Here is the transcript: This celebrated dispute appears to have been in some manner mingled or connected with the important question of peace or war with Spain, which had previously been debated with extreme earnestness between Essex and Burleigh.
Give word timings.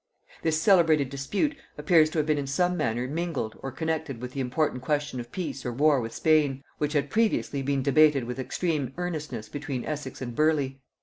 This 0.41 0.59
celebrated 0.59 1.11
dispute 1.11 1.55
appears 1.77 2.09
to 2.09 2.17
have 2.17 2.25
been 2.25 2.39
in 2.39 2.47
some 2.47 2.75
manner 2.75 3.07
mingled 3.07 3.55
or 3.61 3.71
connected 3.71 4.19
with 4.19 4.31
the 4.33 4.39
important 4.39 4.81
question 4.81 5.19
of 5.19 5.31
peace 5.31 5.63
or 5.63 5.71
war 5.71 6.01
with 6.01 6.11
Spain, 6.15 6.63
which 6.79 6.93
had 6.93 7.11
previously 7.11 7.61
been 7.61 7.83
debated 7.83 8.23
with 8.23 8.39
extreme 8.39 8.93
earnestness 8.97 9.47
between 9.47 9.85
Essex 9.85 10.19
and 10.19 10.33
Burleigh. 10.35 10.79